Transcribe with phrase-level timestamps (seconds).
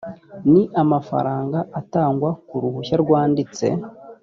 [0.51, 3.67] ni amafaranga atangwa ku ruhushya rwanditse